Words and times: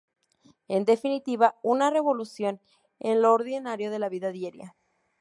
En 0.67 0.83
definitiva, 0.83 1.59
una 1.61 1.91
revolución 1.91 2.59
en 2.97 3.21
lo 3.21 3.33
ordinario 3.33 3.91
de 3.91 3.99
la 3.99 4.09
vida 4.09 4.31
diaria. 4.31 4.75